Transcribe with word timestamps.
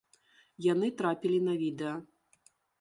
Яны 0.71 0.89
трапілі 1.03 1.37
на 1.51 1.55
відэа. 1.63 1.95